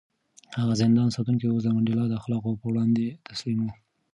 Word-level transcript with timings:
هغه 0.59 0.73
زندان 0.81 1.07
ساتونکی 1.15 1.45
اوس 1.49 1.61
د 1.65 1.69
منډېلا 1.75 2.05
د 2.07 2.13
اخلاقو 2.21 2.59
په 2.61 2.65
وړاندې 2.71 3.05
تسلیم 3.27 3.59
و. 3.65 3.71